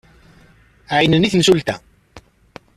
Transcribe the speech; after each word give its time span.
Ɛeyynen 0.95 1.25
i 1.27 1.29
temsulta. 1.33 1.75